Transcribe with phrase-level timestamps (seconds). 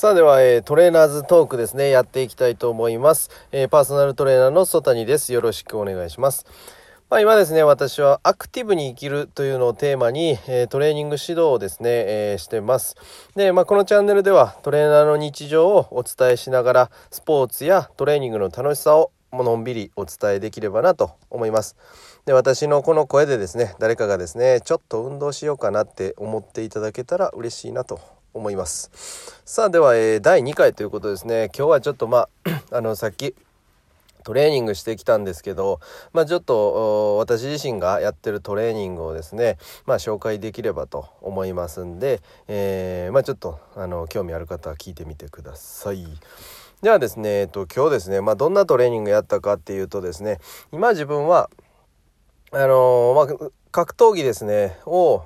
[0.00, 3.28] さあでは、えー、トレーナーズトークですね、やっていきたいと思います。
[3.52, 5.34] えー、パーソナルトレーナーの曽谷です。
[5.34, 6.46] よろしくお願いします。
[7.10, 12.96] まあ、今ですね、私はアクティブに生きるというのをテーマに、えー、トレーニング指導をですね、えー、してます。
[13.36, 21.76] で、まあ、このチャンネルではトレーナーの日常をお伝えしながら、スポーツやトレーニングの楽しさをのんびりお伝えできればなと思います。
[22.24, 28.00] で、私のこの声でですね、誰かがですね、ちょっと運動しようかなって思っていただけたら嬉しいなと
[28.34, 32.28] 思いますさあでは、えー、第2回ということですね今日はちょっとまあ
[32.76, 33.34] あのさっき
[34.22, 35.80] トレーニングしてきたんですけど、
[36.12, 46.06] まあ、ちょっと私自身がやってるトレーニングをですね、まあ、紹介できればと思いますんで、えー、まあ、ちょっとあの興味ある方は聞いてみてください。
[46.82, 50.38] ではですね、えっと、今日ですね、ま、どんなトレーニングやったかっていうとですね
[50.72, 51.50] 今自分は
[52.52, 55.22] あのー、ま、格闘技ですねを、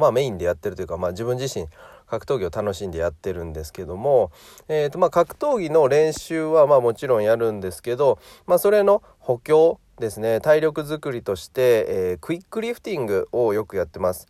[0.00, 1.66] まあ、メインでやってるというか、まあ、自分自身
[2.12, 4.32] 格闘技を楽しんでやってるんですけども、
[4.68, 14.28] えーとまあ、格闘技の練習はまあもちろんやるんですけど、まあ、それの補強ですね体力づくりとして、えー、クイックリフティングをよくやってます。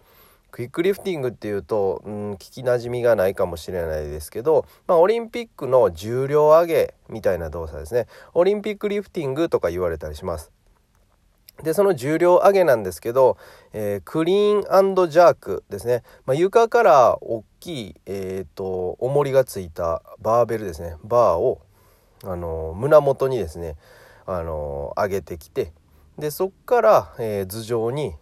[0.52, 10.52] クイックリフティングっていうと、うん、聞きなじみがないかもしれないですけど、まあ、オリンピックの重量上げみたいな動作ですねオリンピックリフティングとか言われたりします。
[11.62, 13.36] でその重量上げなんですけど、
[13.72, 20.96] えー、クリーンジャークですね、まあ、床から大きい、えーと、重りがついたバーベルですね。
[21.04, 21.60] バーを、
[22.24, 23.76] あの胸元にですね、
[24.26, 25.72] あの上げてきて
[26.18, 28.14] でそっから、えー、頭上に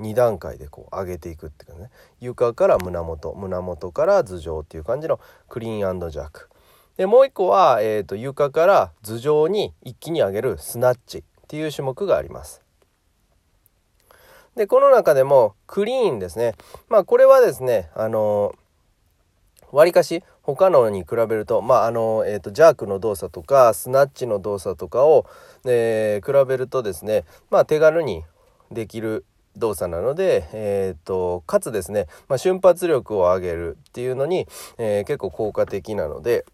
[0.00, 1.90] 2段階でこう上げていくっていうかね。
[2.20, 6.48] 床から胸元胸元から頭上っていう感じのクリーンジャーク。
[6.96, 12.62] でもう一個は、えーと床から頭上に一気に上げるスナッチっていう種目があります。
[14.56, 16.54] で、この中でもクリーンですね。
[16.88, 18.54] まあこれはですね、あの
[19.74, 25.26] わりかし他のに比べると、まああの、えっ、ー、と、ジャークの動作とか、スナッチの動作とかを、
[25.64, 28.24] えー、比べるとですね、まあ手軽に
[28.70, 29.24] できる
[29.56, 34.46] 動作なので、えーと、かつですね、まあ、瞬発力を上げるっていうのに、
[34.78, 36.44] えー、結構効果的なので、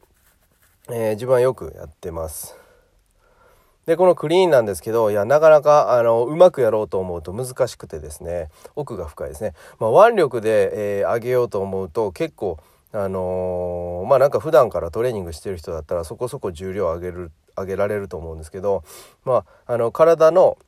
[0.91, 2.57] えー、自分はよくやってます。
[3.87, 12.59] でこのクリーンなんですけどいやなかなかあのうまくやろうと思うと難しくてですね奥が深いですね、まあ、腕力で、えー、上げようと思うと結構
[12.93, 18.83] あのー、まあなんか普段からトレーニングしてる人だったらそこそこ重量上げる上げられると思うんですけど
[19.25, 20.59] まああの体の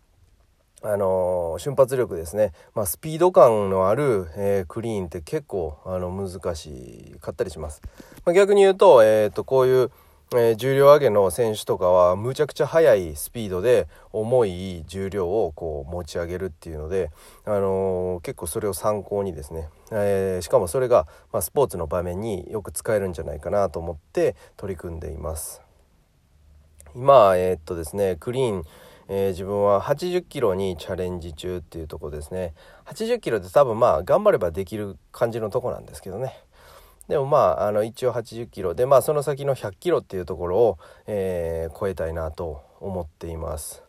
[0.85, 7.83] あのー、瞬発力ですね、まあ、スピード感のある、えー、クリーンって結構あの難しかったりします。
[8.25, 9.93] まあ、逆に言うと,、えーとこういう
[10.35, 17.11] えー、重量上げの選手とかはむちゃくちゃ速いスピードで重い重量をこう持ち上げるっていうので、
[17.45, 25.61] あのー、結構それを参考にですね、えー、しかもそれが、まあ、スポーツの場面によく使えるんじゃないかなと思って取り組んでいます。
[26.95, 28.65] 今、え、っとですねクリーン
[29.09, 32.55] えー、自分は80キロにチャレンジ中っていうとこですね
[32.87, 36.35] 80キロって多分まあ頑張ればできる感じのとこなんですけどね
[37.09, 43.83] でもまああの一応80キロでまあその先の100キロっていうところを、えー、超えたいなと思っています。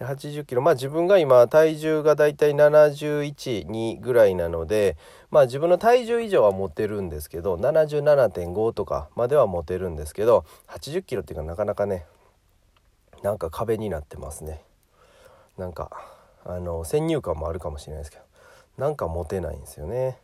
[0.00, 4.96] 80キロまあ自分が今体重がだいたい712ぐらいなので
[5.30, 12.04] まあ自分の体重以上は持てるんですけど77.5とかまでは持てるんですけど80キロっていうかなかなかね
[13.22, 14.62] なんか壁になってますね
[15.56, 15.90] なんか
[16.44, 18.22] あの先入観もあるかもしれないですけど
[18.76, 20.18] なんか持てないんですよね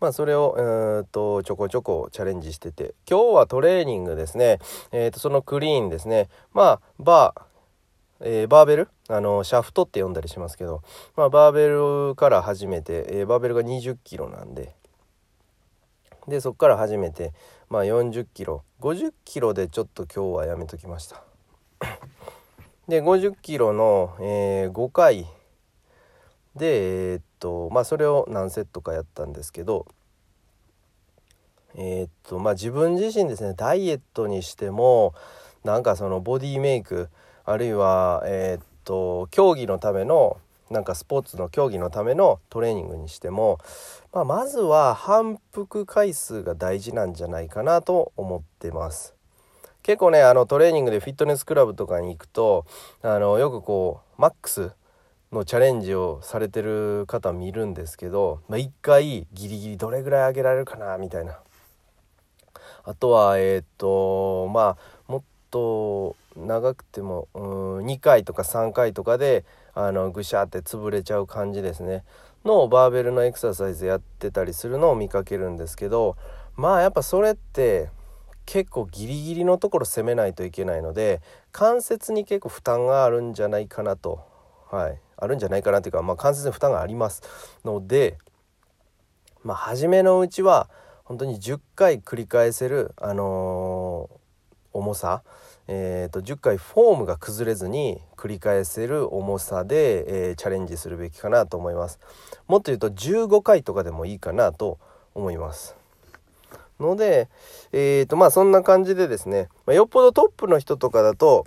[0.00, 4.58] まあ、それを、えー、とちょこちょこチャレンジしてて今日はトレーニングですね、
[4.92, 6.28] えー、とそのクリーンですね。
[6.52, 7.42] まあバー
[8.22, 8.88] えー、バーベル？
[9.08, 10.82] あのシャフトって呼んだりしますけど、
[11.16, 14.74] まあ、バーベルから始めて、えー、バーベルが2 0キロなんで
[16.28, 17.32] でそこから始めて、
[17.70, 18.62] まあ、4 0キロ。
[18.80, 21.22] 5 0キロでちょっと今日はやめときました。
[22.88, 25.26] で5 0キロの、えー、5回
[26.56, 29.86] でえー、っとまあそれを何セットかやったんですけど
[31.76, 35.14] えー、っとまあ自分自身ですねダイエットにしても
[35.64, 37.08] なんかそのボディメイク
[37.44, 40.38] あるいはえー、っと競技のための
[40.70, 43.58] なんかスポーツの競技のためのトレーニングにしても、
[44.12, 49.14] まあ、まずは反復回数が大事なんじゃないかなと思ってます。
[49.82, 52.66] 結構ねあのトレーニングでフィットネスクラブとかに行くと
[53.02, 54.72] あのよくこうマックス
[55.32, 61.38] のチャレンジをされてる方見るんですけど、まあ、1回ギリギリどれぐらい上げられるかなみたいな
[62.90, 64.76] あとはえっ、とま
[65.06, 65.22] あもっ
[65.52, 69.44] と長くてもうん2回とか3回とかで
[69.74, 72.02] あのぐしゃって潰れちゃう感じですね。
[72.44, 76.16] のバーベルのエクササイズやってたりするのを見かけるんですけど
[76.56, 77.90] まあやっぱそれって
[78.44, 81.20] 結構ギリギリのところ攻めないといけないので
[81.52, 84.26] 関節に結構負担があるんじゃないかなと。
[84.68, 85.00] はい。
[85.16, 87.22] あるんじゃないかなというか、まあ、関節に負担があります。
[87.64, 88.18] ので
[89.44, 90.68] まあ初めのうちは
[91.10, 95.24] 本当に10回繰り返せる、あのー、重さ、
[95.66, 101.98] えーと、10回フォームが崩れずに繰り返せる重さで、えー、チャレンジするべきかなと思います。
[102.46, 104.78] もっと言うと15回とかでもいいかなと
[105.16, 105.74] 思います。
[106.78, 107.28] ので
[107.72, 111.44] えーとまあそんな感じでですね、まあ、よっぽどトップの人とかだと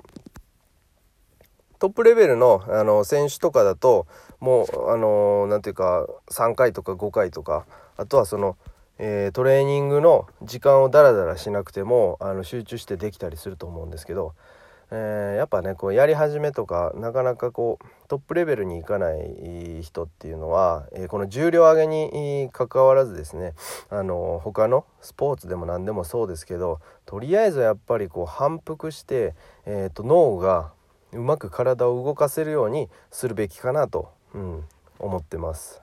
[1.80, 4.08] トップレベルのあの選手とかだと
[4.42, 7.66] もうあの何ていうか3回とか5回とか
[7.96, 8.58] あとはその
[9.06, 14.34] えー、トレーニングの時間をダラダラしなくてもあの集中してできたりすると思うんですけど、
[14.92, 23.56] えー、やっぱねこうやり始めとかなかなかこうトップレベルにいかない人っていうのは、えー、この重量上げにかかわらずですね
[23.90, 29.36] あの他のスポーツでも何でもそうですけどとりあえずやっぱりこう反復して、
[29.66, 30.72] えーと、脳が
[31.12, 34.64] うまく体を動かせるようにするべきかなと、うん、
[34.98, 35.83] 思ってます。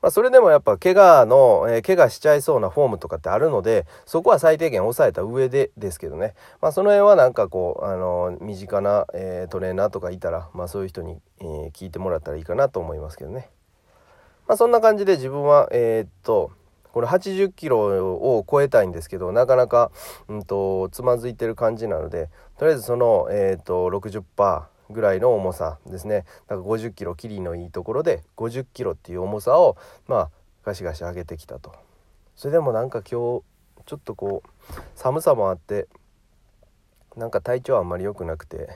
[0.00, 13.50] まあ、それでもやっぱ怪我の、えー、怪我しちゃいそうなフォームとかってあるのでそこは最低限抑えた上でですけどね、まあ、その辺はなんかこう、あの身近な、えー、トレーナーとかいたら、まあ、そういう人に、えー、聞いてもらったらいいかなと思いますけどね。
[14.46, 16.52] まあ、そんな感じで自分は、え、っと
[16.92, 19.90] これ80キロを超えたいんですけどなかなか、
[20.26, 26.24] うんと、つまずいてる感じなのでとりあえずその、えー、っと60%ぐらいの重さですね。
[26.48, 29.76] だから50キロキリのいいところで50キロっていう重さを
[30.06, 30.30] まあ
[30.64, 31.74] ガシガシ上げてきたと。
[32.36, 33.42] それでもなんか今日
[33.84, 35.88] ちょっとこう寒さもあって
[37.16, 38.68] なんか体調はあんまり良くなくて、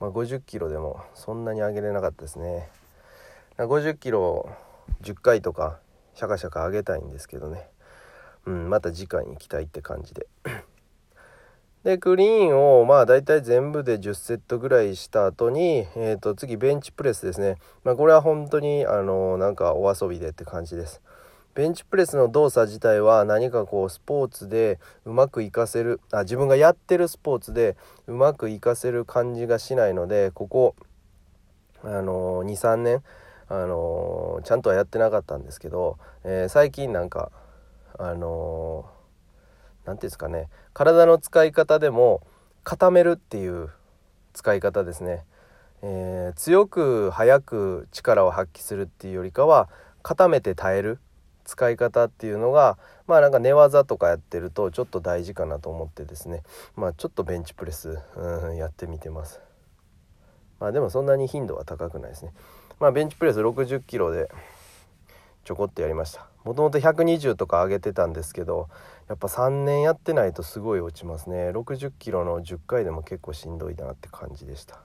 [0.00, 2.68] まあ、50キロでもそんなに上げれなかったですね。
[3.58, 4.48] 50キロ
[5.02, 5.78] 10回とか
[6.14, 7.68] シャカシャカ上げたいんですけどね。
[8.46, 10.26] うんまた次回に行きたいって感じで。
[11.84, 21.02] でクリーンをまあ大体全部で10セットぐらいした後に、えー、と次ベンチプレスですね、まあ、これは本当にあのなんかお遊びでって感じです。
[21.54, 27.76] ベンチプレスの動作自体は何かこうスポーツでうまく活かせるあ自分がやってるスポーツで
[28.08, 30.74] うまく活かせる感じがしないのでここ
[31.84, 33.02] あの23年
[33.48, 37.30] あのちゃんとはやってなかったんですけど、えー、最近なんか
[37.98, 38.86] あの
[39.84, 40.48] 何て言うんですかね。
[40.72, 42.22] 体の使い方でも
[42.64, 43.70] 固めるっていう
[44.32, 45.24] 使い方ですね、
[45.82, 49.68] えー、強く早く力を発揮するっていうよりかは
[50.02, 50.98] 固めて耐える
[51.44, 56.42] 使い方っていうのがまあなんか寝技とかやってるとちょっと大事かなと思ってですね。
[56.74, 59.40] まあちょっとベンチプレス、うん、やってみてます。
[60.58, 62.32] まあでもそんなに頻度は高くないですね。
[62.80, 64.30] まあベンチプレス60キロで
[65.44, 66.33] ちょこっとやりました。
[66.44, 68.68] もともと120とか上げてたんですけど
[69.08, 71.50] やっぱ3年やってないとすごい落ちますね。
[71.50, 74.80] 60キロの10回でも結構しんどいなって感じでした、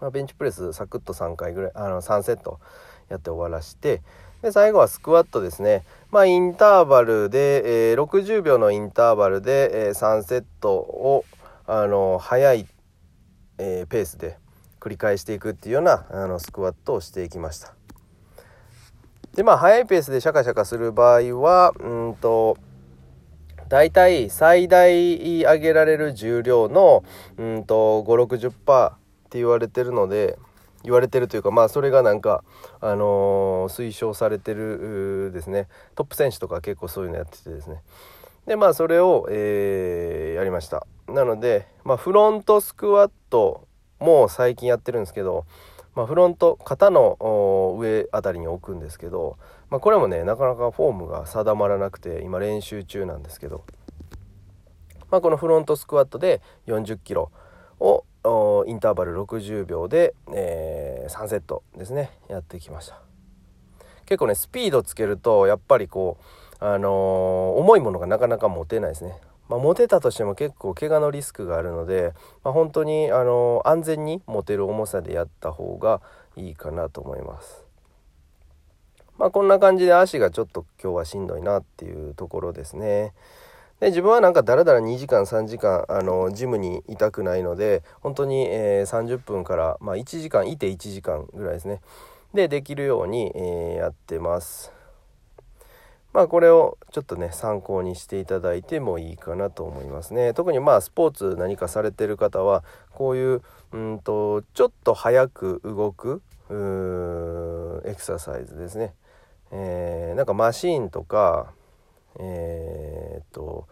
[0.00, 2.60] まあ、ベンチプレスサクッと3回ぐらいあの3セット
[3.08, 4.02] やって終わらして
[4.42, 5.84] で最後はスクワットですね。
[6.10, 11.24] まあインターバルで、えー、60秒のインターバルで、えー、3セットを
[11.66, 12.66] あの速い、
[13.58, 14.38] えー、ペースで
[14.80, 17.79] 繰り返していくっていうようなあのスクワットをしていきました。
[19.40, 22.58] でまあ速いペースでシャカシャカする場合はうんと
[23.70, 27.02] 大体最大上げられる重量の
[27.38, 28.98] うんと560%っ
[29.30, 30.38] て言われてるので
[30.82, 32.44] 言われてるというかまあそれがなんか
[32.82, 35.68] あのー、推奨されてるですね。
[35.94, 37.80] トップ選手とか結構そういうのやっててですね。
[38.46, 40.86] でまあそれを、えー、やりました。
[41.08, 43.66] なので、まあ、フロントスクワット
[44.00, 45.46] も最近やってるんですけど、
[45.94, 49.38] まあ、フロント肩の上あたりに置くんですけど
[49.70, 53.64] まあ、これもねなかなかフォームが定まらなくて今練習中なんですけど、
[55.10, 57.30] まあ、このフロントスクワットで40キロ
[57.78, 58.04] を
[58.66, 63.00] インターバル60秒で、えー、3セットですねやってきました。
[64.04, 66.18] 結構ねスピードつけるとやっぱりこ
[66.60, 69.16] うあのー、重いものがなかなか持てないですね。
[69.50, 72.14] まあ、持てたとしても結構怪我のリスクがあるので、
[72.44, 76.00] まあ、本当に、あの、安全に持てる重さでやった方が
[76.36, 77.64] いいかなと思います。
[79.20, 83.12] まあこんな感じで足がちょっと今日はしんどいなっていうところですね。
[83.78, 91.82] で自分はなんかだらだら2時間3時間あのジムにいたくないので本当に、えー、30分から、まあ、1時間いて1時間ぐらいですね。
[92.32, 94.72] でできるように、えー、やってます。
[96.12, 100.34] まあこれをちょっとね参考にしていただいてもいいかなと思いますね。
[100.34, 106.22] 特にまあスポーツ何かされてる方はこういううんとちょっと早く動く
[107.84, 108.94] エクササイズですね。
[109.52, 111.52] えー、なんかマシーンとか
[112.18, 113.68] えー、っと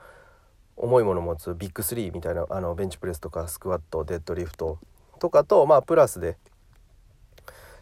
[0.76, 4.78] 重いもの持つビッグ3みたいなあのベンチプレスとかスクワットデッドリフト
[5.18, 6.36] とかとまあプラスで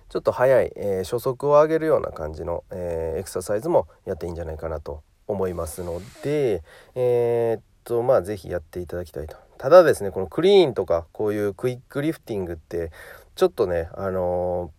[0.09, 6.63] ちょっと速い、えー、初速を上げるような感じの、えー、エクササイズもやっていいんじゃないかなと思いますので
[6.95, 12.91] えー、っとまあ是非やっていただきたいとただですねこのクリーンとかこういうクイックリフティングって
[13.35, 14.71] ちょっとねあの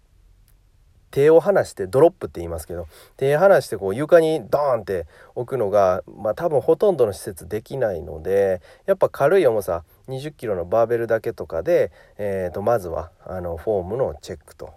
[1.12, 14.74] 手を離してドロップって言いますけど手離してこう床にドーンって置くのがまあ多分ほとんどの施設できないのでやっぱ軽い重さ20キロのバーベルだけとかで、えー、とまずはあのフォームのチェックと。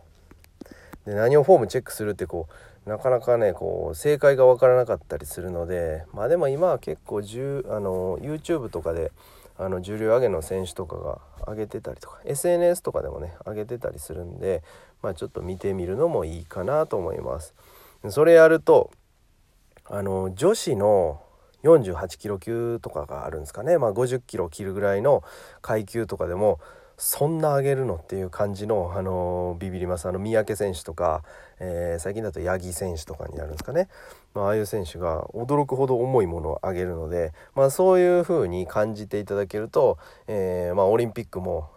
[1.11, 2.47] で何をフォームチェックするってこ
[2.87, 9.11] うなかなかねこう正解が分からなかったりするのでまあでも今は結構あの YouTube とかで
[9.59, 14.62] あの重量上げの選手とかが上げてたりとか SNS とかでもね上げてたりするんで、
[15.02, 17.55] まあ、ちょっと見てみるのもいいかなと思います。
[18.09, 18.90] それやると
[19.85, 21.21] あの女子の
[21.64, 25.23] 48キロ級とかがあるんですかね、まあ、50キロ切るぐらいの
[25.61, 26.61] 階級とかでも
[27.02, 31.25] そんな上げるのっていう感じの、あのビビりますあの三宅選手とか、
[31.59, 33.88] えー、最近だと八木選手とかになるんですかね、
[34.35, 41.71] まあ、ああいう選手が驚くほど重いものを上げるので、まあ、そういう風に感じていただけると、えー、まあ、オリンピックも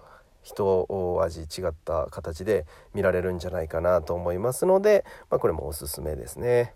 [0.44, 0.88] 一
[1.22, 6.72] 味違った形で見られるんじゃないかなと思いますので、まあ、これもおすすめですね。